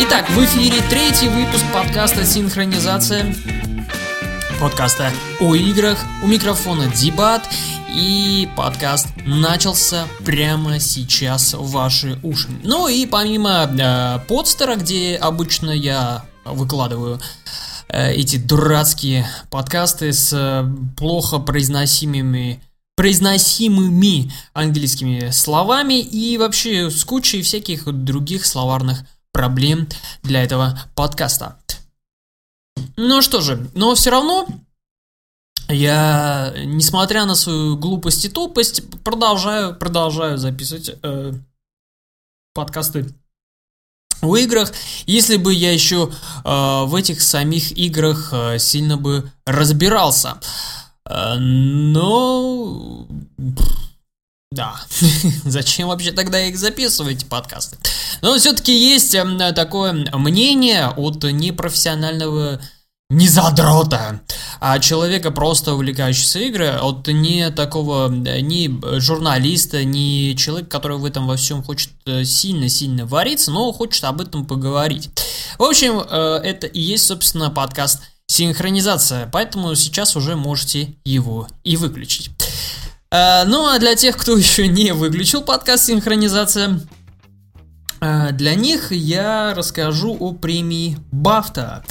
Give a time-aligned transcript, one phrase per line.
[0.00, 3.34] Итак, в эфире третий выпуск подкаста «Синхронизация».
[4.60, 5.98] Подкаста о играх.
[6.20, 7.48] У микрофона Дебат.
[7.94, 12.48] И подкаст начался прямо сейчас в ваши уши.
[12.64, 17.20] Ну и помимо э, подстера, где обычно я выкладываю
[17.88, 20.64] э, эти дурацкие подкасты с э,
[20.96, 22.60] плохо произносимыми
[22.96, 29.86] произносимыми английскими словами и вообще с кучей всяких других словарных проблем
[30.24, 31.58] для этого подкаста.
[33.00, 34.48] Ну что же, но все равно
[35.68, 41.32] я, несмотря на свою глупость и тупость, продолжаю, продолжаю записывать э,
[42.54, 43.06] подкасты
[44.20, 44.72] в играх.
[45.06, 46.10] Если бы я еще
[46.44, 50.40] э, в этих самих играх э, сильно бы разбирался.
[51.08, 53.06] Э, но...
[54.50, 54.74] Да,
[55.44, 57.76] зачем вообще тогда их записывать, подкасты?
[58.22, 62.60] Но все-таки есть эм, такое мнение от непрофессионального
[63.10, 64.20] не задрота,
[64.60, 71.26] а человека просто увлекающегося игры, от не такого, ни журналиста, ни человека, который в этом
[71.26, 75.08] во всем хочет э, сильно-сильно вариться, но хочет об этом поговорить.
[75.58, 81.78] В общем, э, это и есть, собственно, подкаст «Синхронизация», поэтому сейчас уже можете его и
[81.78, 82.30] выключить.
[83.10, 86.78] Э, ну а для тех, кто еще не выключил подкаст «Синхронизация»,
[88.00, 91.84] а, для них я расскажу о премии Бафта.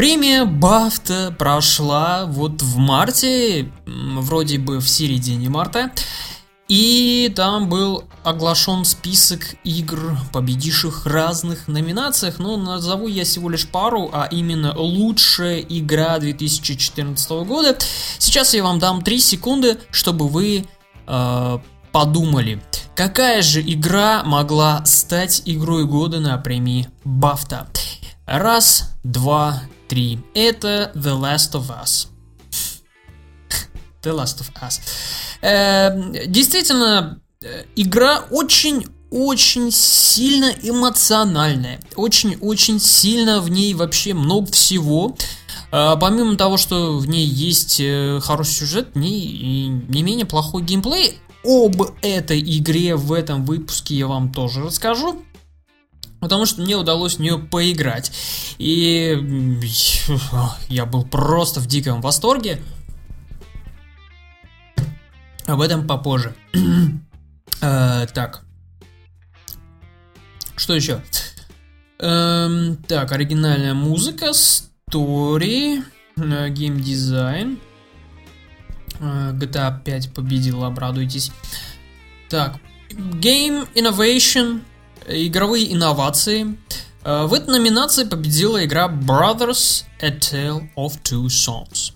[0.00, 5.90] Премия Бафта прошла вот в марте, вроде бы в середине марта.
[6.68, 12.38] И там был оглашен список игр, победивших в разных номинациях.
[12.38, 17.76] Но назову я всего лишь пару, а именно лучшая игра 2014 года.
[18.18, 20.64] Сейчас я вам дам 3 секунды, чтобы вы
[21.06, 21.58] э,
[21.92, 22.62] подумали,
[22.96, 27.68] какая же игра могла стать игрой года на премии Бафта.
[28.24, 30.20] Раз, два, три.
[30.34, 32.06] Это The Last of Us.
[34.02, 34.80] The Last of Us.
[35.42, 41.80] Э, действительно, э, игра очень очень сильно эмоциональная.
[41.96, 45.16] Очень-очень сильно в ней вообще много всего.
[45.72, 50.62] А, помимо того, что в ней есть э, хороший сюжет, в ней не менее плохой
[50.62, 51.18] геймплей.
[51.44, 55.24] Об этой игре в этом выпуске я вам тоже расскажу.
[56.20, 58.12] Потому что мне удалось в нее поиграть.
[58.58, 59.58] И
[60.68, 62.60] я был просто в диком восторге.
[65.46, 66.34] Об этом попозже.
[67.62, 68.42] э, так.
[70.56, 71.02] Что еще?
[71.98, 75.82] Эм, так, оригинальная музыка, story,
[76.16, 77.58] э, геймдизайн.
[79.00, 81.32] Э, GTA 5 победила, обрадуйтесь.
[82.28, 82.58] Так,
[82.90, 84.60] Game Innovation,
[85.06, 86.56] игровые инновации.
[87.04, 91.92] Э, в этой номинации победила игра Brothers A Tale of Two Sons.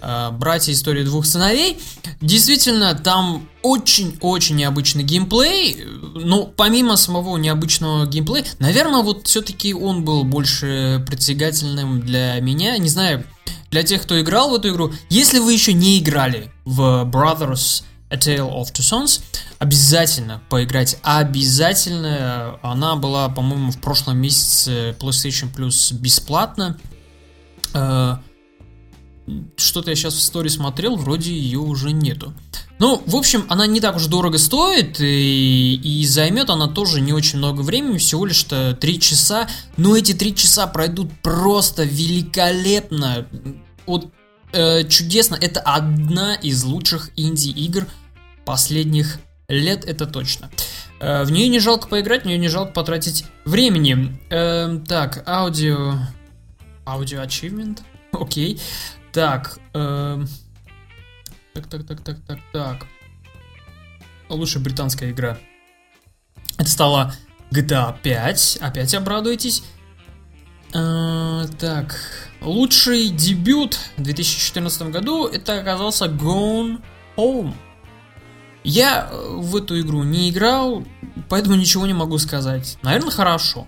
[0.00, 1.78] Э, Братья истории двух сыновей.
[2.20, 5.84] Действительно, там очень-очень необычный геймплей.
[6.14, 12.78] Но помимо самого необычного геймплея, наверное, вот все-таки он был больше притягательным для меня.
[12.78, 13.24] Не знаю,
[13.70, 18.16] для тех, кто играл в эту игру, если вы еще не играли в Brothers A
[18.16, 19.20] Tale of Two Sons,
[19.58, 20.98] обязательно поиграйте.
[21.02, 22.58] Обязательно.
[22.62, 26.78] Она была, по-моему, в прошлом месяце PlayStation Plus бесплатно.
[27.74, 28.18] Э,
[29.56, 32.32] что-то я сейчас в истории смотрел, вроде ее уже нету.
[32.78, 37.12] Ну, в общем, она не так уж дорого стоит, и, и займет она тоже не
[37.12, 39.48] очень много времени, всего лишь 3 часа.
[39.76, 43.26] Но эти 3 часа пройдут просто великолепно.
[43.86, 44.12] Вот
[44.56, 45.36] э, чудесно.
[45.40, 47.86] Это одна из лучших инди-игр
[48.44, 49.18] последних
[49.48, 50.50] лет, это точно.
[51.00, 54.18] Э, в нее не жалко поиграть, в нее не жалко потратить времени.
[54.30, 55.98] Э, так, аудио...
[56.86, 57.80] Аудио achievement?
[58.12, 58.60] Окей.
[59.12, 60.24] Так, э,
[61.52, 62.86] так, так, так, так, так, так.
[64.28, 65.38] Лучшая британская игра.
[66.58, 67.14] Это стала
[67.50, 68.58] GTA 5.
[68.60, 69.62] Опять обрадуйтесь.
[70.76, 71.96] Э, так,
[72.42, 76.82] лучший дебют в 2014 году это оказался Gone
[77.16, 77.54] Home.
[78.62, 80.84] Я в эту игру не играл,
[81.30, 82.76] поэтому ничего не могу сказать.
[82.82, 83.66] Наверное, хорошо.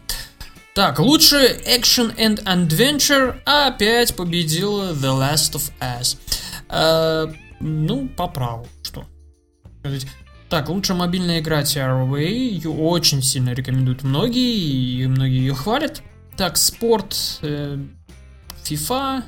[0.74, 6.18] Так, лучший Action and Adventure опять победила The Last of Us.
[6.68, 9.06] Э, ну, по праву, что.
[10.50, 16.02] Так, лучшая мобильная игра TROV, ее очень сильно рекомендуют многие, и многие ее хвалят.
[16.38, 17.78] Так, спорт, э,
[18.62, 19.24] FIFA,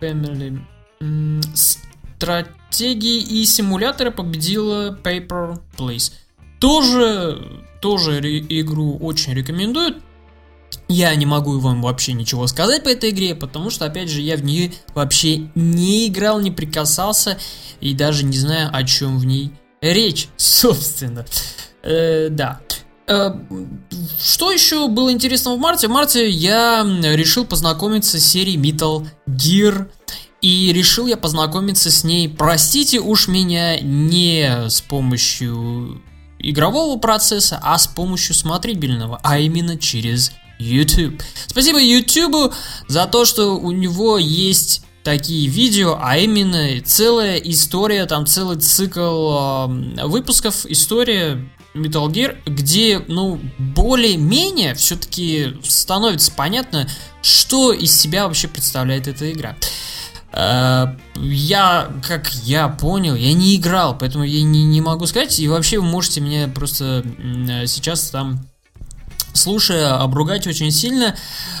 [0.00, 0.58] Family,
[1.00, 6.12] м, стратегии и симуляторы победила Paper Place.
[6.58, 7.40] Тоже,
[7.80, 10.02] тоже игру очень рекомендуют.
[10.88, 14.36] Я не могу вам вообще ничего сказать по этой игре, потому что, опять же, я
[14.36, 17.38] в нее вообще не играл, не прикасался
[17.80, 21.24] и даже не знаю, о чем в ней речь, собственно.
[21.84, 22.60] Э, да.
[23.06, 23.32] Э,
[24.20, 25.88] что еще было интересного в марте?
[25.88, 29.88] В марте я решил познакомиться с серией Metal Gear.
[30.40, 36.02] И решил я познакомиться с ней, простите уж меня, не с помощью
[36.38, 41.22] игрового процесса, а с помощью смотрибельного, а именно через YouTube.
[41.46, 42.52] Спасибо YouTube
[42.88, 49.66] за то, что у него есть такие видео, а именно целая история, там целый цикл
[49.66, 56.88] э, выпусков, история Metal Gear, где, ну, более-менее все-таки становится понятно,
[57.22, 59.56] что из себя вообще представляет эта игра.
[60.32, 65.38] Э, я, как я понял, я не играл, поэтому я не, не могу сказать.
[65.40, 67.04] И вообще вы можете меня просто
[67.66, 68.46] сейчас там
[69.34, 71.16] слушая, обругать очень сильно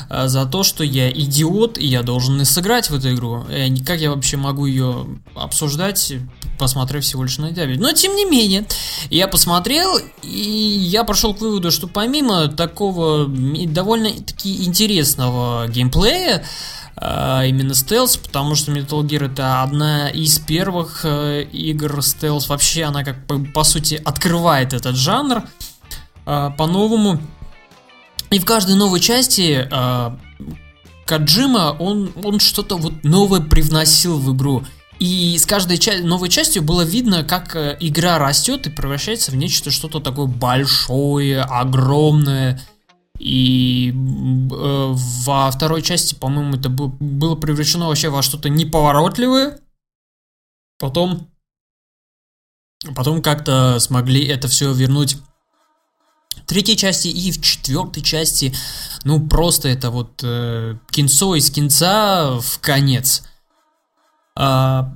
[0.08, 3.44] э, за то, что я идиот, и я должен и сыграть в эту игру.
[3.48, 6.14] Э, как я вообще могу ее обсуждать,
[6.58, 7.76] посмотрев всего лишь на дабе?
[7.78, 8.66] Но, тем не менее,
[9.10, 16.44] я посмотрел, и я пришел к выводу, что помимо такого довольно-таки интересного геймплея,
[16.96, 22.48] э, именно стелс, потому что Metal Gear это одна из первых э, игр стелс.
[22.48, 25.42] Вообще она как бы по сути открывает этот жанр
[26.26, 27.20] э, по-новому.
[28.30, 30.10] И в каждой новой части э,
[31.06, 34.64] Каджима, он, он что-то вот новое привносил в игру.
[34.98, 39.36] И с каждой ча- новой частью было видно, как э, игра растет и превращается в
[39.36, 42.60] нечто что-то такое большое, огромное.
[43.18, 49.60] И э, во второй части, по-моему, это было, было превращено вообще во что-то неповоротливое.
[50.78, 51.28] Потом,
[52.94, 55.16] потом как-то смогли это все вернуть
[56.46, 58.54] третьей части и в четвертой части,
[59.04, 63.22] ну просто это вот э, кинцо из кинца в конец.
[64.36, 64.92] А,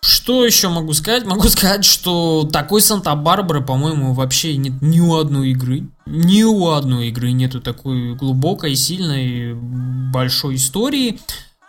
[0.00, 1.24] что еще могу сказать?
[1.26, 5.86] Могу сказать, что такой Санта-Барбара, по-моему, вообще нет ни у одной игры.
[6.06, 11.20] Ни у одной игры нету такой глубокой, сильной, большой истории,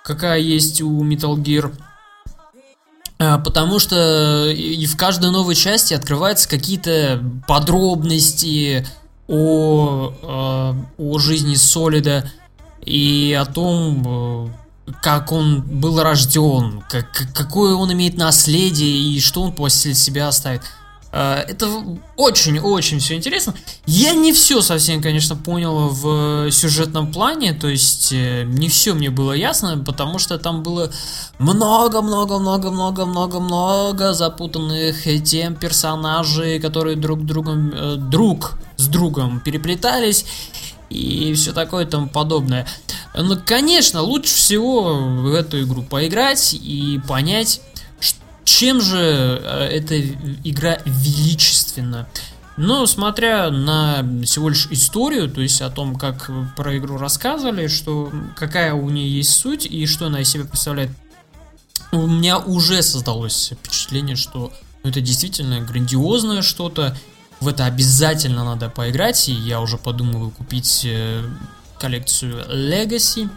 [0.04, 1.74] какая есть у Metal Gear.
[3.20, 8.86] А, потому что и в каждой новой части открываются какие-то подробности,
[9.28, 12.30] о, э, о жизни Солида
[12.86, 14.67] и о том, э,
[15.02, 20.64] как он был рожден, как, какое он имеет наследие и что он после себя оставит.
[21.12, 21.68] Э, это
[22.16, 23.54] очень-очень все интересно.
[23.86, 29.34] Я не все совсем, конечно, понял в сюжетном плане, то есть не все мне было
[29.34, 30.90] ясно, потому что там было
[31.40, 40.26] много-много-много-много-много-много запутанных тем персонажей, которые друг другом друг с другом переплетались
[40.90, 42.68] и все такое и тому подобное.
[43.16, 47.62] Ну, конечно, лучше всего в эту игру поиграть и понять,
[48.44, 52.08] чем же э, эта игра величественна.
[52.58, 58.12] Но смотря на всего лишь историю, то есть о том, как про игру рассказывали, что
[58.36, 60.90] какая у нее есть суть и что она из себя представляет,
[61.92, 64.52] у меня уже создалось впечатление, что
[64.84, 66.98] ну, это действительно грандиозное что-то,
[67.40, 71.24] в это обязательно надо поиграть, и я уже подумываю купить э,
[71.80, 73.30] коллекцию Legacy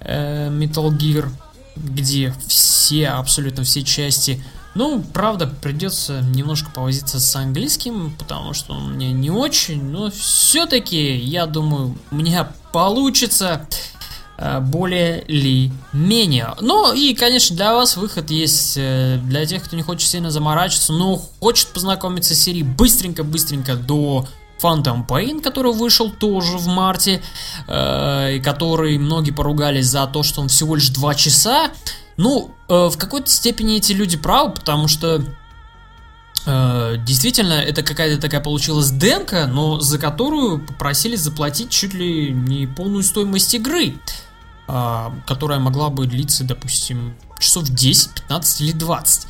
[0.00, 1.28] э, Metal Gear,
[1.76, 4.42] где все, абсолютно все части.
[4.74, 11.16] Ну, правда, придется немножко повозиться с английским, потому что он мне не очень, но все-таки,
[11.16, 13.66] я думаю, у меня получится.
[14.38, 16.54] Э, более ли менее.
[16.60, 20.92] Ну и, конечно, для вас выход есть э, для тех, кто не хочет сильно заморачиваться,
[20.92, 24.28] но хочет познакомиться с серией быстренько-быстренько до
[24.62, 27.22] Phantom Pain, который вышел тоже в марте,
[27.66, 31.70] э, и который многие поругались за то, что он всего лишь 2 часа.
[32.18, 35.22] Ну, в какой-то степени эти люди правы, потому что
[36.46, 43.02] действительно это какая-то такая получилась демка, но за которую попросили заплатить чуть ли не полную
[43.02, 43.96] стоимость игры.
[44.66, 49.28] Которая могла бы длиться, допустим, часов 10, 15 или 20.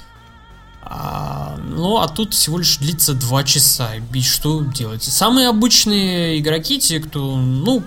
[0.88, 3.90] А, ну, а тут всего лишь длится 2 часа.
[3.96, 5.02] И что делать?
[5.02, 7.82] Самые обычные игроки, те, кто, ну,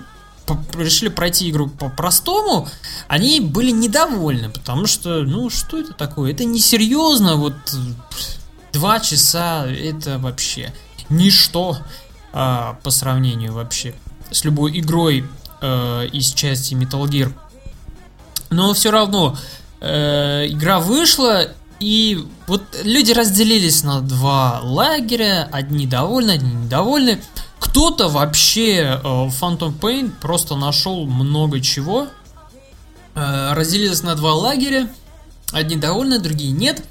[0.74, 2.68] решили пройти игру по-простому,
[3.08, 6.32] они были недовольны, потому что, ну, что это такое?
[6.32, 7.54] Это несерьезно, вот
[8.72, 10.72] два часа это вообще
[11.08, 11.78] ничто
[12.32, 13.94] а, по сравнению вообще
[14.30, 15.24] с любой игрой
[15.60, 17.32] а, из части Metal Gear.
[18.50, 19.36] Но все равно
[19.80, 21.48] э, игра вышла,
[21.78, 27.22] и вот люди разделились на два лагеря, одни довольны, одни недовольны.
[27.58, 32.08] Кто-то вообще э, Phantom Pain просто нашел много чего.
[33.14, 34.90] Э, разделились на два лагеря.
[35.52, 36.84] Одни довольны, другие нет.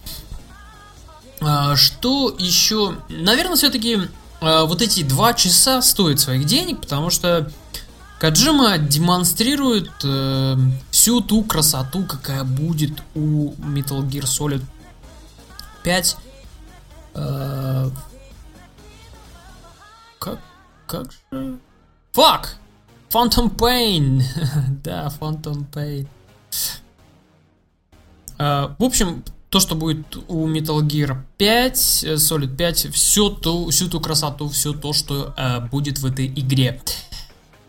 [1.42, 2.96] Э, что еще?
[3.10, 4.00] Наверное, все-таки
[4.42, 7.52] э, вот эти два часа стоят своих денег, потому что
[8.20, 10.58] Каджима демонстрирует э,
[10.92, 14.62] всю ту красоту, какая будет у Metal Gear Solid
[15.84, 16.18] 5.
[17.14, 17.90] Э,
[20.20, 20.40] как,
[20.86, 21.58] как же...
[22.12, 22.58] Фак!
[23.10, 24.22] Phantom Pain!
[24.84, 26.06] да, Phantom Pain.
[28.38, 33.70] Э, в общем, то, что будет у Metal Gear 5, э, Solid 5, все ту,
[33.70, 36.82] всю ту красоту, все то, что э, будет в этой игре.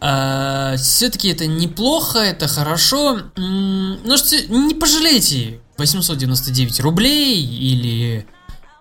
[0.01, 3.21] Все-таки это неплохо, это хорошо.
[3.37, 8.27] Ну что, не пожалейте 899 рублей или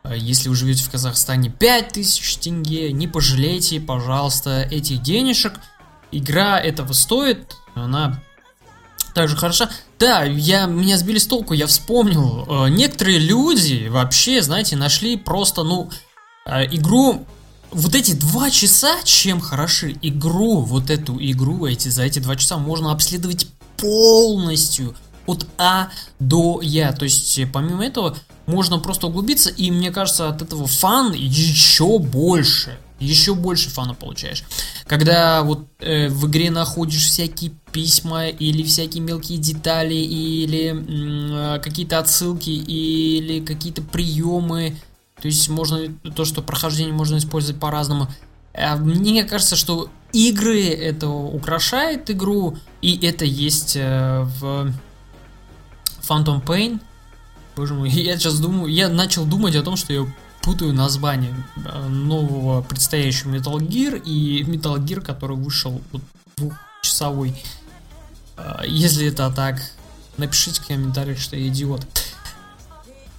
[0.03, 5.53] э, если вы живете в Казахстане 5000 тенге, не пожалейте, пожалуйста, этих денежек.
[6.11, 8.21] Игра этого стоит, она
[9.13, 9.69] также хороша.
[9.97, 12.45] Да, я, меня сбили с толку, я вспомнил.
[12.47, 15.89] Э, некоторые люди вообще, знаете, нашли просто, ну,
[16.45, 17.25] э, игру
[17.71, 22.57] вот эти два часа, чем хороши игру, вот эту игру, эти, за эти два часа
[22.57, 23.47] можно обследовать
[23.77, 24.95] полностью
[25.25, 26.91] от А до Я.
[26.91, 31.99] То есть, э, помимо этого, можно просто углубиться, и мне кажется, от этого фан еще
[31.99, 32.77] больше.
[32.99, 34.43] Еще больше фана получаешь.
[34.85, 41.99] Когда вот э, в игре находишь всякие письма или всякие мелкие детали, или э, какие-то
[41.99, 44.75] отсылки, или какие-то приемы.
[45.21, 45.79] То есть можно
[46.15, 48.07] то, что прохождение можно использовать по-разному.
[48.53, 54.73] Э, мне кажется, что игры это украшает игру, и это есть э, в
[56.07, 56.79] Phantom Pain.
[57.55, 60.05] Боже мой, я сейчас думаю, я начал думать о том, что я
[60.41, 66.01] путаю название э, нового предстоящего Metal Gear и Metal Gear, который вышел вот
[66.37, 67.35] двухчасовой.
[68.37, 69.61] Э, если это так,
[70.17, 71.85] напишите в комментариях, что я идиот.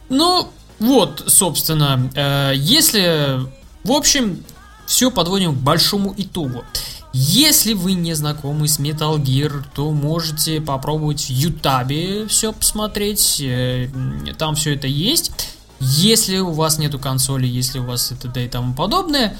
[0.08, 0.50] Ну,
[0.80, 3.40] вот, собственно, э, если,
[3.84, 4.42] в общем,
[4.86, 6.64] все подводим к большому итогу.
[7.12, 13.40] Если вы не знакомы с Metal Gear, то можете попробовать в Ютабе все посмотреть.
[13.42, 13.88] Э,
[14.38, 15.32] там все это есть.
[15.80, 19.36] Если у вас нету консоли, если у вас это да и тому подобное.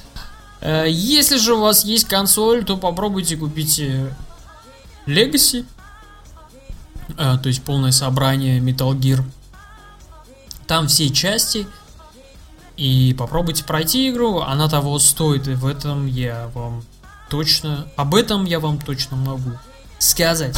[0.60, 3.82] Э, если же у вас есть консоль, то попробуйте купить
[5.06, 5.64] Legacy.
[7.16, 9.24] То есть полное собрание Metal Gear.
[10.70, 11.66] Там все части.
[12.76, 16.84] И попробуйте пройти игру, она того стоит, и в этом я вам
[17.28, 19.50] точно, об этом я вам точно могу
[19.98, 20.56] сказать.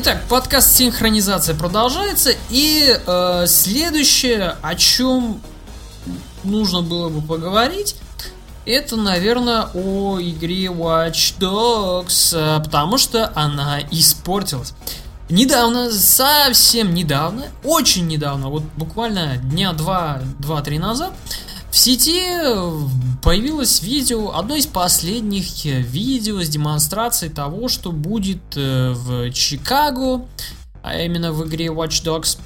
[0.00, 5.40] Итак, подкаст синхронизация продолжается, и э, следующее, о чем
[6.44, 7.96] нужно было бы поговорить,
[8.64, 14.72] это, наверное, о игре Watch Dogs, э, потому что она испортилась.
[15.30, 21.12] Недавно, совсем недавно, очень недавно, вот буквально дня два, два-три назад,
[21.70, 22.24] в сети
[23.22, 30.26] появилось видео, одно из последних видео с демонстрацией того, что будет э, в Чикаго,
[30.82, 32.38] а именно в игре Watch Dogs.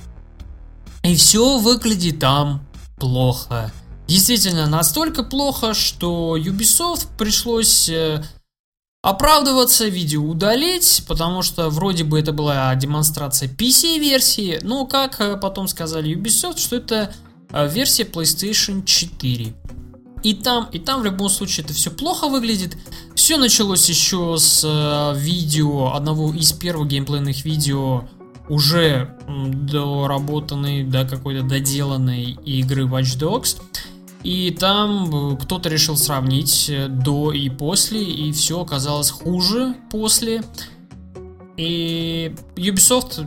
[1.04, 2.64] И все выглядит там
[2.96, 3.72] плохо.
[4.08, 8.22] Действительно, настолько плохо, что Ubisoft пришлось э,
[9.02, 15.66] оправдываться, видео удалить, потому что вроде бы это была демонстрация PC-версии, но как э, потом
[15.68, 19.54] сказали Ubisoft, что это э, версия PlayStation 4.
[20.22, 22.76] И там, и там в любом случае это все плохо выглядит.
[23.14, 28.08] Все началось еще с видео, одного из первых геймплейных видео
[28.48, 33.60] уже доработанной, до какой-то доделанной игры Watch Dogs.
[34.22, 40.42] И там э, кто-то решил сравнить э, до и после, и все оказалось хуже после.
[41.56, 43.26] И Ubisoft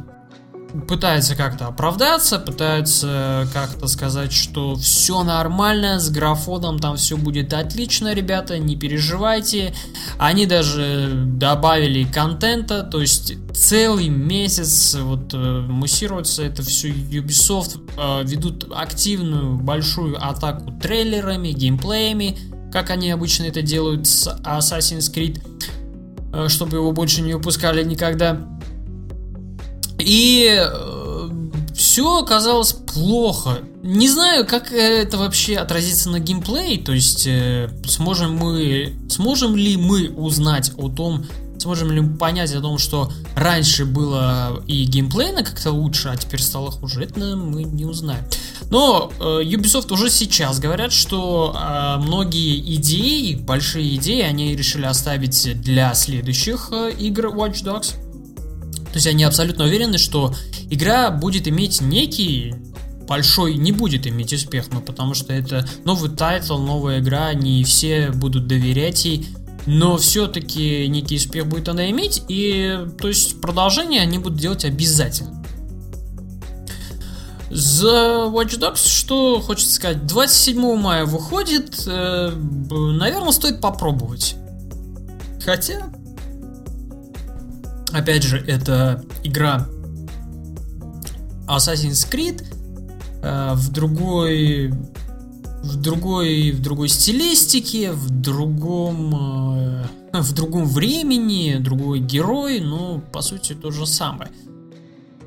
[0.87, 8.13] пытается как-то оправдаться, пытается как-то сказать, что все нормально, с графоном там все будет отлично,
[8.13, 9.73] ребята, не переживайте.
[10.17, 18.23] Они даже добавили контента, то есть целый месяц вот э, муссируется это все Ubisoft, э,
[18.27, 22.37] ведут активную большую атаку трейлерами, геймплеями,
[22.71, 25.41] как они обычно это делают с Assassin's Creed,
[26.33, 28.54] э, чтобы его больше не выпускали никогда.
[29.99, 31.29] И э,
[31.73, 33.59] все оказалось плохо.
[33.83, 39.77] Не знаю, как это вообще отразится на геймплей, то есть э, сможем мы, сможем ли
[39.77, 41.25] мы узнать о том,
[41.59, 46.41] сможем ли мы понять о том, что раньше было и геймплейно как-то лучше, а теперь
[46.41, 48.23] стало хуже, это мы не узнаем.
[48.69, 55.61] Но э, Ubisoft уже сейчас говорят, что э, многие идеи, большие идеи, они решили оставить
[55.61, 57.93] для следующих э, игр Watch Dogs.
[58.95, 60.33] То есть они абсолютно уверены, что
[60.69, 62.55] игра будет иметь некий
[63.05, 68.11] большой не будет иметь успех, ну потому что это новый title, новая игра, не все
[68.11, 69.27] будут доверять ей,
[69.65, 75.43] но все-таки некий успех будет она иметь, и то есть продолжение они будут делать обязательно.
[77.49, 84.37] За Watch Dogs, что хочется сказать, 27 мая выходит, э, наверное, стоит попробовать.
[85.43, 85.89] Хотя,
[87.95, 89.69] Опять же, это игра
[91.47, 92.43] Assassin's Creed
[93.23, 94.73] э, в другой
[95.63, 99.85] в другой в другой стилистике, в другом э,
[100.19, 104.29] в другом времени, другой герой, но по сути то же самое.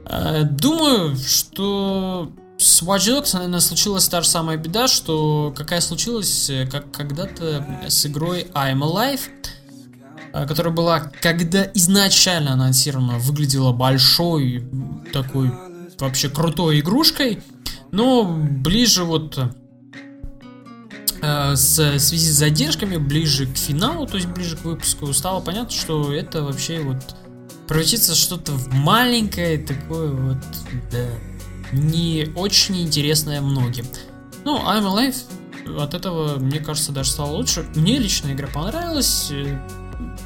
[0.04, 6.50] Э, думаю, что с Watch Dogs, наверное, случилась та же самая беда, что какая случилась
[6.70, 9.20] как когда-то с игрой I'm Alive.
[10.32, 14.64] Э, которая была, когда изначально анонсирована, выглядела большой,
[15.12, 15.50] такой
[15.99, 17.42] вообще крутой игрушкой,
[17.90, 19.38] но ближе вот
[21.23, 25.40] э, с в связи с задержками, ближе к финалу, то есть ближе к выпуску, стало
[25.40, 27.16] понятно, что это вообще вот
[27.66, 30.38] превратится что-то в маленькое, такое вот,
[30.90, 31.06] да,
[31.73, 33.87] не очень интересное многим.
[34.44, 35.16] Ну, I'm Alive
[35.79, 37.66] от этого, мне кажется, даже стало лучше.
[37.74, 39.31] Мне лично игра понравилась.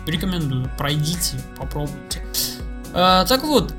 [0.06, 2.22] Рекомендую, пройдите, попробуйте.
[2.92, 3.74] А, так вот,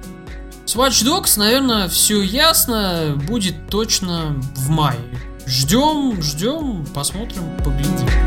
[0.66, 5.00] с Watch Dogs, наверное, все ясно, будет точно в мае.
[5.46, 8.23] Ждем, ждем, посмотрим, поглядим.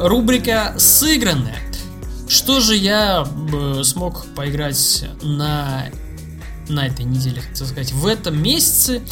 [0.00, 1.58] Рубрика «Сыгранное».
[2.28, 5.86] Что же я э, смог поиграть на,
[6.68, 9.02] на этой неделе, хотел сказать, в этом месяце?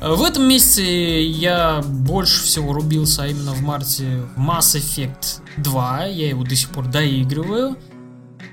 [0.00, 6.04] В этом месяце я больше всего рубился а именно в марте в Mass Effect 2.
[6.06, 7.76] Я его до сих пор доигрываю.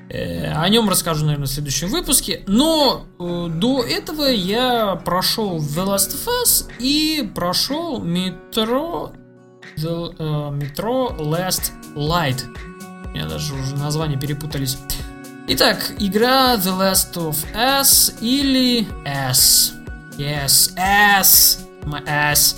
[0.09, 2.43] Э, о нем расскажу, наверное, в следующем выпуске.
[2.47, 9.15] Но э, до этого я прошел The Last of Us и прошел Metro
[9.77, 12.43] The, uh, Metro Last Light.
[13.05, 14.77] У меня даже уже названия перепутались.
[15.47, 19.73] Итак, игра The Last of Us или S.
[20.17, 21.59] Yes, S.
[21.83, 22.55] My S.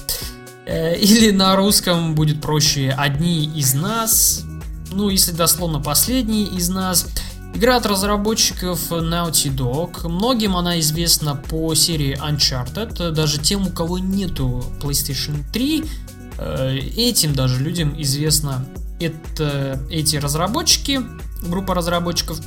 [0.65, 4.43] Э, или на русском будет проще «Одни из нас».
[4.91, 7.07] Ну, если дословно «Последний из нас».
[7.53, 10.07] Игра от разработчиков Naughty Dog.
[10.07, 13.11] Многим она известна по серии Uncharted.
[13.11, 16.04] Даже тем, у кого нету PlayStation 3, Э,
[16.37, 18.65] этим даже людям известно
[18.99, 21.01] это, эти разработчики,
[21.43, 22.39] группа разработчиков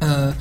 [0.00, 0.32] э,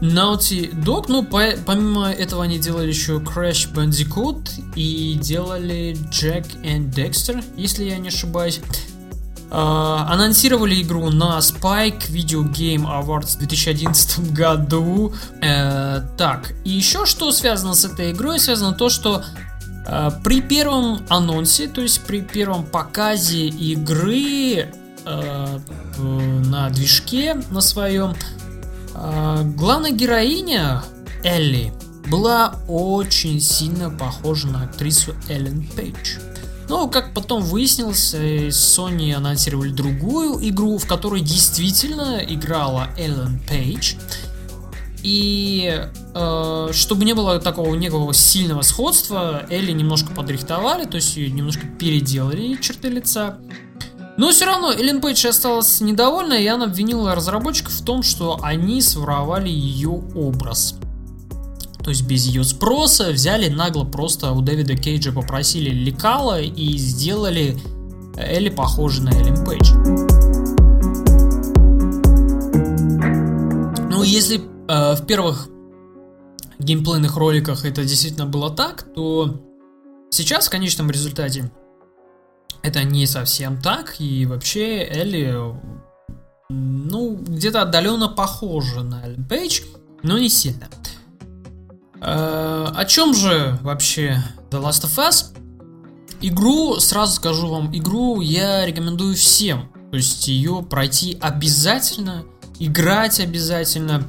[0.00, 6.92] Naughty Dog, ну, по, помимо этого они делали еще Crash Bandicoot и делали Jack and
[6.92, 8.60] Dexter, если я не ошибаюсь.
[9.50, 15.12] Uh, анонсировали игру на Spike Video Game Awards в 2011 году.
[15.42, 19.49] Uh, так, и еще что связано с этой игрой, связано то, что Э,
[20.22, 24.68] при первом анонсе, то есть при первом показе игры
[25.04, 25.58] э,
[25.98, 28.14] на движке на своем,
[28.94, 30.84] э, главная героиня
[31.24, 31.72] Элли
[32.08, 36.18] была очень сильно похожа на актрису Эллен Пейдж.
[36.68, 43.94] Но, как потом выяснилось, Sony анонсировали другую игру, в которой действительно играла Эллен Пейдж.
[45.02, 51.30] И э, чтобы не было такого некого сильного сходства, Элли немножко подрихтовали, то есть ее
[51.30, 53.38] немножко переделали черты лица.
[54.16, 58.82] Но все равно Эллен Пейдж осталась недовольна, и она обвинила разработчиков в том, что они
[58.82, 60.74] своровали ее образ.
[61.82, 67.58] То есть без ее спроса взяли нагло просто у Дэвида Кейджа попросили лекала и сделали
[68.18, 70.39] Элли похожей на Эллен Пейдж.
[74.00, 75.50] Ну, если э, в первых
[76.58, 79.44] геймплейных роликах это действительно было так, то
[80.08, 81.52] сейчас в конечном результате
[82.62, 85.36] это не совсем так, и вообще Элли,
[86.48, 89.60] ну, где-то отдаленно похожа на Эллен Пейдж,
[90.02, 90.70] но не сильно.
[92.00, 95.36] Э, о чем же вообще The Last of Us?
[96.22, 99.70] Игру, сразу скажу вам, игру я рекомендую всем.
[99.90, 102.24] То есть ее пройти обязательно,
[102.60, 104.06] играть обязательно.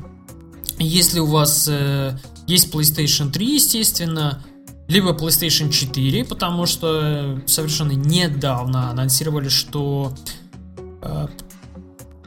[0.78, 4.44] Если у вас э, есть PlayStation 3, естественно,
[4.88, 10.14] либо PlayStation 4, потому что совершенно недавно анонсировали, что
[11.02, 11.28] э,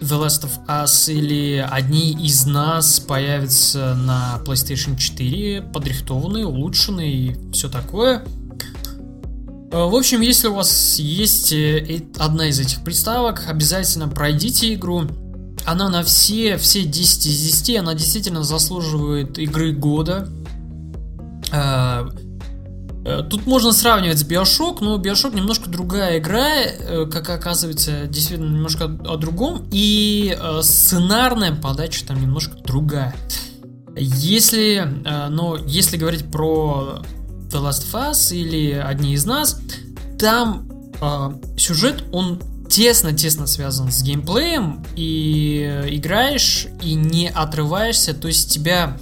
[0.00, 7.52] The Last of Us или одни из нас появятся на PlayStation 4, подрихтованные, улучшенные и
[7.52, 8.24] все такое.
[9.70, 15.02] Э, в общем, если у вас есть э, одна из этих приставок, обязательно пройдите игру.
[15.66, 20.29] Она на все, все 10 из 10, она действительно заслуживает игры года.
[23.05, 28.50] Э, тут можно сравнивать с Bioshock, но Bioshock немножко другая игра, э, как оказывается, действительно
[28.50, 33.14] немножко о другом, и э, сценарная подача там немножко другая.
[33.96, 34.85] Если,
[35.31, 37.05] но если говорить про
[37.50, 39.61] The Last of Us или одни из нас,
[40.18, 40.68] там
[41.57, 42.40] сюжет, он
[42.74, 45.60] тесно-тесно связан с геймплеем, и
[45.90, 48.98] играешь, и не отрываешься, то есть тебя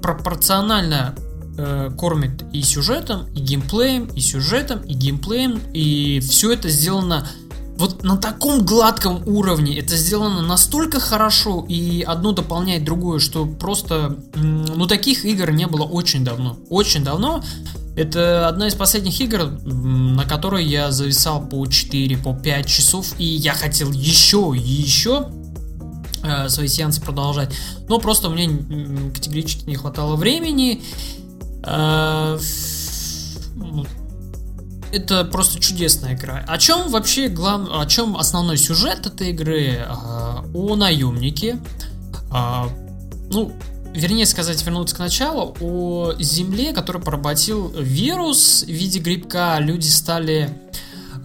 [0.00, 1.14] пропорционально
[1.58, 7.28] э, кормит и сюжетом, и геймплеем, и сюжетом, и геймплеем, и все это сделано
[7.76, 14.16] вот на таком гладком уровне, это сделано настолько хорошо, и одно дополняет другое, что просто,
[14.34, 16.58] ну, таких игр не было очень давно.
[16.68, 17.42] Очень давно.
[17.96, 23.24] Это одна из последних игр, на которой я зависал по 4, по 5 часов, и
[23.24, 25.30] я хотел еще и еще
[26.22, 27.54] э, свои сеансы продолжать.
[27.88, 28.48] Но просто мне
[29.12, 30.82] категорически не хватало времени.
[34.92, 36.44] Это просто чудесная игра.
[36.46, 37.66] О чем вообще глав...
[37.70, 39.78] о чем основной сюжет этой игры?
[39.78, 39.86] Э,
[40.54, 41.58] о наемнике.
[42.30, 42.64] Э,
[43.30, 43.52] ну,
[43.94, 49.56] вернее сказать, вернуться к началу, о Земле, который поработил вирус в виде грибка.
[49.60, 50.58] Люди стали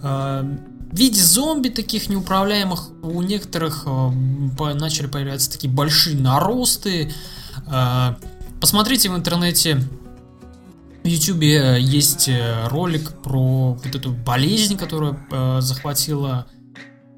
[0.00, 0.46] в
[0.92, 2.88] виде зомби таких неуправляемых.
[3.02, 7.12] У некоторых начали появляться такие большие наросты.
[8.60, 9.82] посмотрите в интернете
[11.08, 16.46] в YouTube э, есть э, ролик про вот эту болезнь, которая э, захватила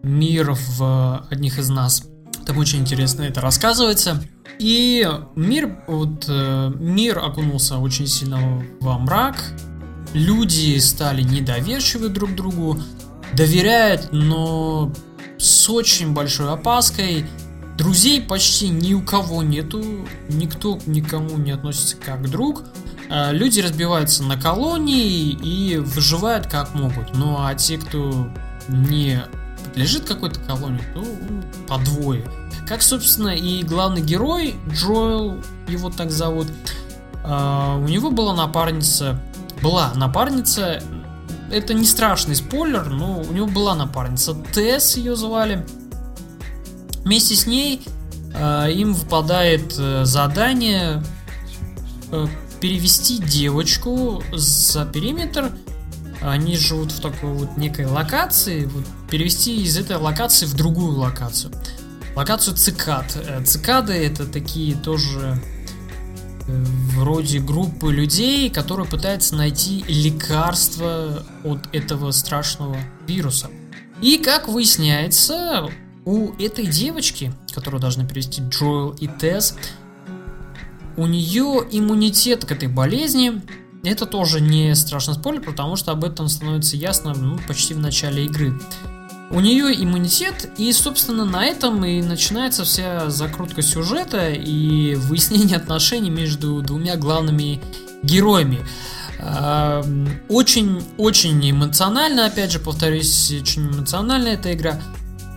[0.03, 2.05] мир в одних из нас.
[2.47, 4.23] Там очень интересно это рассказывается.
[4.59, 9.43] И мир, вот, э, мир окунулся очень сильно во мрак.
[10.15, 12.81] Люди стали недоверчивы друг другу,
[13.33, 14.93] доверяют, но
[15.39, 17.27] с очень большой опаской.
[17.77, 19.83] Друзей почти ни у кого нету,
[20.29, 22.65] никто к никому не относится как друг.
[23.11, 27.15] Э, люди разбиваются на колонии и выживают как могут.
[27.15, 28.29] Ну а те, кто
[28.69, 29.23] не
[29.65, 31.05] подлежит какой-то колонии, то
[31.67, 32.25] по двое.
[32.69, 36.47] Как, собственно, и главный герой, Джоэл, его так зовут,
[37.25, 39.21] э, у него была напарница,
[39.61, 40.81] была напарница,
[41.51, 45.67] это не страшный спойлер, но у него была напарница, Тесс ее звали.
[47.03, 47.83] Вместе с ней
[48.35, 51.03] э, им выпадает задание
[52.61, 55.53] перевести девочку за периметр.
[56.21, 58.67] Они живут в такой вот некой локации.
[58.67, 61.53] Вот, перевести из этой локации в другую локацию.
[62.15, 63.17] Локацию цикад.
[63.17, 65.41] Э, цикады это такие тоже
[66.47, 66.65] э,
[66.97, 73.49] вроде группы людей, которые пытаются найти лекарство от этого страшного вируса.
[74.03, 75.71] И как выясняется,
[76.05, 79.55] у этой девочки, которую должны перевести Джоэл и Тесс,
[81.01, 83.41] у нее иммунитет к этой болезни.
[83.83, 88.27] Это тоже не страшный спойлер, потому что об этом становится ясно ну, почти в начале
[88.27, 88.61] игры.
[89.31, 96.11] У нее иммунитет, и, собственно, на этом и начинается вся закрутка сюжета и выяснение отношений
[96.11, 97.63] между двумя главными
[98.03, 98.59] героями.
[100.29, 104.79] Очень-очень эмоционально, опять же, повторюсь, очень эмоциональная эта игра.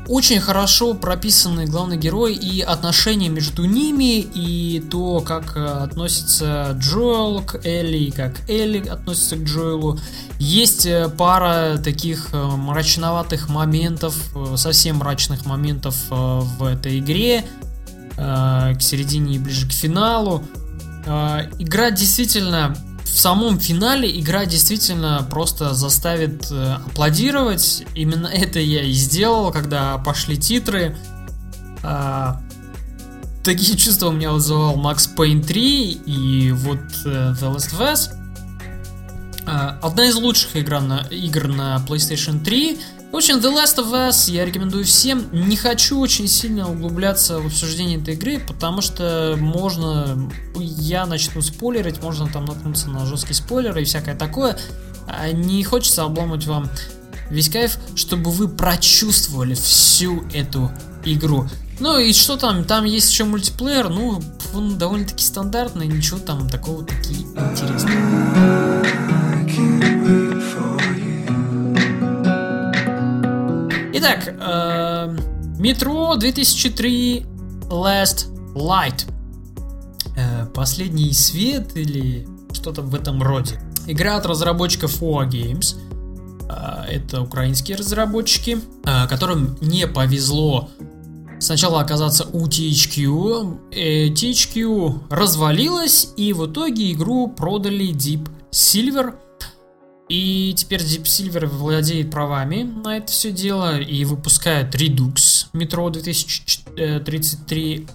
[0.08, 7.42] Очень хорошо прописаны главный герой и отношения между ними, и то, как э, относится Джоэл
[7.42, 10.00] к Элли, и как Элли относится к Джоэлу.
[10.39, 14.16] Есть э, пара таких э, мрачноватых моментов,
[14.56, 17.46] совсем мрачных моментов в этой игре,
[18.16, 20.44] к середине и ближе к финалу.
[21.58, 22.76] Игра действительно
[23.13, 27.84] в самом финале игра действительно просто заставит э, аплодировать.
[27.93, 30.97] Именно это я и сделал, когда пошли титры.
[31.84, 32.41] А,
[33.43, 38.10] такие чувства у меня вызывал Max Payne 3 и вот э, The Last of Us.
[39.45, 42.80] А, одна из лучших игр на, игр на PlayStation 3.
[43.13, 45.28] В общем, The Last of Us я рекомендую всем.
[45.32, 52.02] Не хочу очень сильно углубляться в обсуждение этой игры, потому что можно, я начну спойлерить,
[52.02, 54.58] можно там наткнуться на жесткие спойлеры и всякое такое.
[55.08, 56.67] А не хочется обламывать вам
[57.30, 60.71] весь кайф, чтобы вы прочувствовали всю эту
[61.06, 61.47] игру.
[61.80, 62.63] Ну и что там?
[62.63, 64.23] Там есть еще мультиплеер, ну,
[64.56, 69.33] он довольно-таки стандартный, ничего там такого таки интересного.
[74.06, 75.18] Итак, э,
[75.60, 77.26] метро 2003
[77.70, 79.06] Last Light.
[80.18, 83.62] Э, последний свет или что-то в этом роде.
[83.88, 85.78] Игра от разработчиков OA Games.
[86.50, 90.70] Э, это украинские разработчики, э, которым не повезло
[91.39, 93.72] сначала оказаться у THQ.
[93.72, 99.13] THQ развалилась, и в итоге игру продали Deep Silver–
[100.10, 107.88] и теперь Deep Silver владеет правами на это все дело и выпускает Redux Metro 2033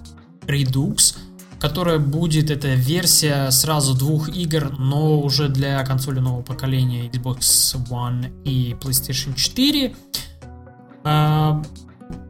[0.46, 1.16] Redux,
[1.60, 8.42] которая будет эта версия сразу двух игр, но уже для консоли нового поколения Xbox One
[8.44, 9.94] и PlayStation 4.
[11.04, 11.62] А,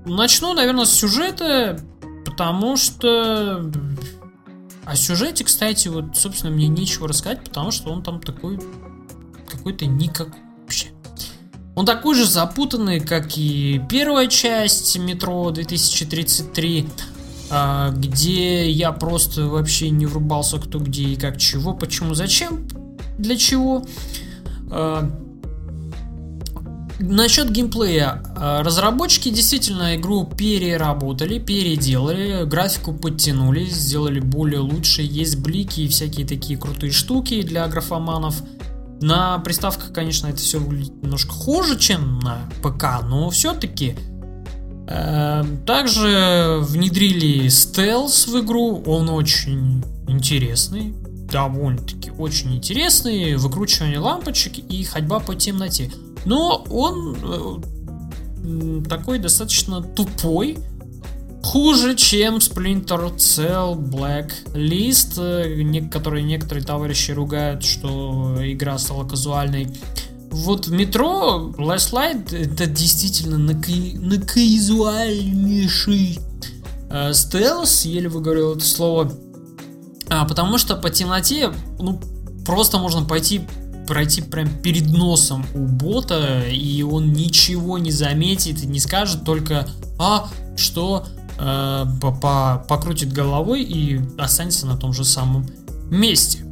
[0.04, 1.78] начну, наверное, с сюжета,
[2.24, 3.70] потому что
[4.84, 8.58] о сюжете, кстати, вот, собственно, мне нечего рассказать, потому что он там такой
[9.48, 10.28] какой-то никак
[10.60, 10.88] вообще.
[11.74, 16.88] Он такой же запутанный, как и первая часть метро 2033,
[17.50, 22.66] а, где я просто вообще не врубался кто где и как чего, почему, зачем,
[23.16, 23.84] для чего.
[24.70, 25.08] А,
[26.98, 28.22] насчет геймплея.
[28.36, 35.02] А, разработчики действительно игру переработали, переделали, графику подтянули, сделали более лучше.
[35.02, 38.42] Есть блики и всякие такие крутые штуки для графоманов.
[39.00, 43.94] На приставках, конечно, это все выглядит немножко хуже, чем на ПК, но все-таки.
[44.90, 50.94] Эм, также внедрили стелс в игру, он очень интересный,
[51.30, 55.92] довольно-таки очень интересный, выкручивание лампочек и ходьба по темноте.
[56.24, 60.58] Но он э, такой достаточно тупой,
[61.48, 69.74] хуже, чем Splinter Cell Blacklist, э, которые некоторые товарищи ругают, что игра стала казуальной.
[70.30, 76.18] Вот в метро Last Light это действительно наказуальнейший
[76.90, 79.10] э, стелс, еле выговорил это слово,
[80.10, 81.98] а, потому что по темноте, ну,
[82.44, 83.40] просто можно пойти
[83.86, 89.66] пройти прям перед носом у бота, и он ничего не заметит и не скажет только,
[89.98, 91.06] а, что
[91.38, 95.46] э, по покрутит головой и останется на том же самом
[95.90, 96.44] месте.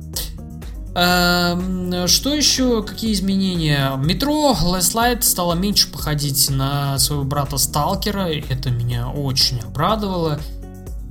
[0.95, 2.83] Эм, что еще?
[2.83, 3.95] Какие изменения?
[3.97, 8.31] Метро Last Light стало меньше походить на своего брата Сталкера.
[8.31, 10.41] Это меня очень обрадовало.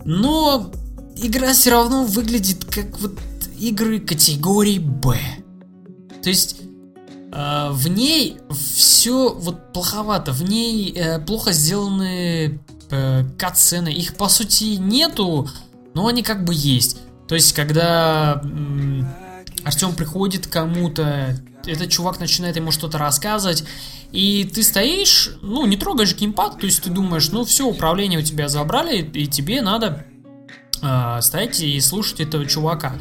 [0.04, 0.72] Но
[1.18, 3.20] игра все равно выглядит как вот
[3.60, 5.20] игры категории Б.
[6.24, 6.62] То есть
[7.72, 10.32] в ней все вот плоховато.
[10.32, 13.90] В ней э, плохо сделаны э, катсцены.
[13.90, 15.50] Их по сути нету,
[15.94, 16.98] но они как бы есть.
[17.28, 19.08] То есть, когда м-
[19.64, 23.64] Артем приходит к кому-то, этот чувак начинает ему что-то рассказывать,
[24.12, 28.24] и ты стоишь, ну, не трогаешь геймпад, то есть ты думаешь, ну, все, управление у
[28.24, 30.06] тебя забрали, и тебе надо
[30.82, 32.94] э, стоять и слушать этого чувака.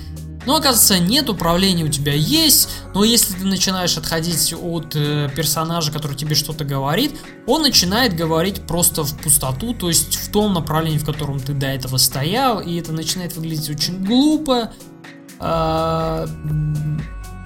[0.47, 5.91] Но оказывается, нет, управления у тебя есть, но если ты начинаешь отходить от э, персонажа,
[5.91, 10.99] который тебе что-то говорит, он начинает говорить просто в пустоту, то есть в том направлении,
[10.99, 14.73] в котором ты до этого стоял, и это начинает выглядеть очень глупо.
[15.39, 16.27] А,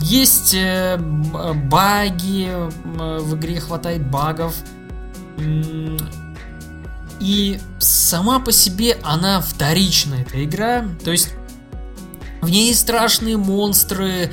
[0.01, 2.49] есть э, баги,
[2.85, 4.55] в игре хватает багов.
[7.21, 10.85] И сама по себе она вторичная, эта игра.
[11.05, 11.31] То есть
[12.41, 14.33] в ней страшные монстры.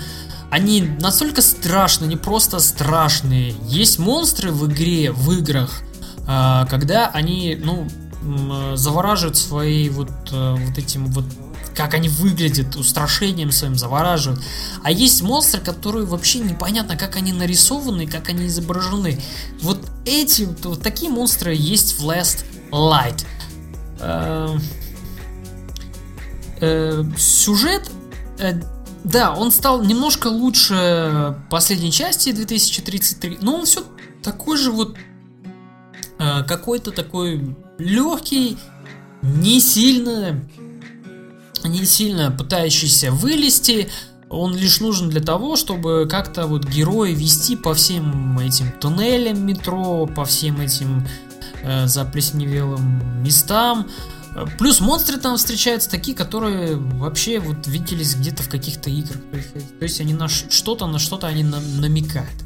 [0.52, 3.56] Они настолько страшные, не просто страшные.
[3.68, 5.82] Есть монстры в игре, в играх,
[6.28, 7.88] э, когда они, ну,
[8.76, 11.26] завораживают свои вот, э, вот этим вот
[11.76, 14.41] как они выглядят, устрашением своим завораживают.
[14.82, 19.22] А есть монстры, которые вообще непонятно, как они нарисованы, как они изображены.
[19.62, 23.26] Вот эти, вот такие монстры есть в Last Light.
[26.65, 27.89] Э, э, сюжет,
[28.39, 28.54] э,
[29.04, 33.84] да, он стал немножко лучше последней части 2033, но он все
[34.23, 34.97] такой же вот
[36.17, 38.58] э, какой-то такой легкий,
[39.21, 40.41] не сильно
[41.63, 43.89] не сильно пытающийся вылезти,
[44.30, 50.06] он лишь нужен для того, чтобы как-то вот героя вести по всем этим туннелям метро,
[50.08, 51.08] по всем этим
[51.63, 53.88] э, заплесневелым местам.
[54.58, 59.21] Плюс монстры там встречаются такие, которые вообще вот виделись где-то в каких-то играх.
[59.80, 62.43] То есть они на что-то, на что-то они на, намекают.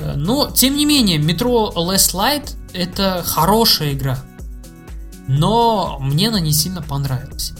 [0.00, 4.22] Э, но, тем не менее, Metro Last Light это хорошая игра.
[5.26, 7.52] Но мне она не сильно понравилась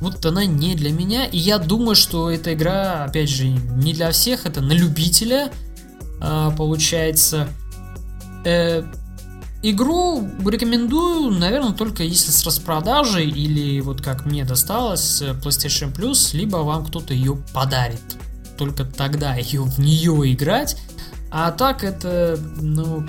[0.00, 1.24] вот она не для меня.
[1.24, 5.50] И я думаю, что эта игра, опять же, не для всех, это на любителя
[6.20, 7.48] а, получается.
[9.62, 16.36] Э, игру рекомендую, наверное, только если с распродажей или вот как мне досталось PlayStation Plus,
[16.36, 18.00] либо вам кто-то ее подарит.
[18.56, 20.76] Только тогда ее в нее играть.
[21.30, 23.06] А так это, ну,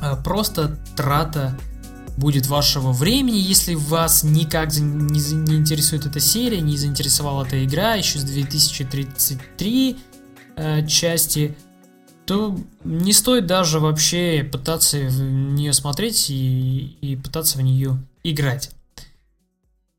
[0.00, 1.58] а, просто трата
[2.16, 7.94] будет вашего времени, если вас никак не, не интересует эта серия, не заинтересовала эта игра
[7.94, 9.96] еще с 2033
[10.56, 11.56] э, части,
[12.26, 18.70] то не стоит даже вообще пытаться в нее смотреть и, и пытаться в нее играть.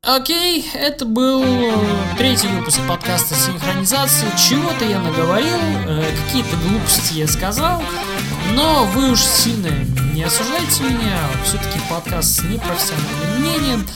[0.02, 1.42] Окей, это был
[2.16, 4.30] третий выпуск подкаста «Синхронизация».
[4.36, 5.58] Чего-то я наговорил,
[5.88, 7.82] э, какие-то глупости я сказал,
[8.54, 9.68] но вы уж сильно
[10.14, 13.86] не осуждайте меня, все-таки подкаст с непрофессиональным мнением.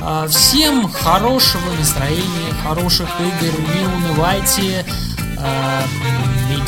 [0.00, 4.86] А, всем хорошего настроения, хороших игр, не унывайте,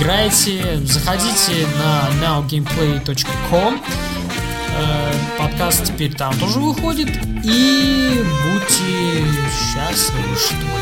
[0.00, 3.80] играйте, заходите на nowgameplay.com
[4.80, 7.08] Э, подкаст теперь там тоже выходит.
[7.44, 10.79] И будьте счастливы, что ли.